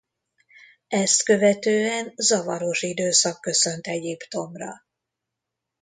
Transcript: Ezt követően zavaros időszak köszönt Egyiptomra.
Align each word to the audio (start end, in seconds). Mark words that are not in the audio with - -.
Ezt 0.87 1.23
követően 1.23 2.13
zavaros 2.15 2.81
időszak 2.81 3.41
köszönt 3.41 3.87
Egyiptomra. 3.87 4.71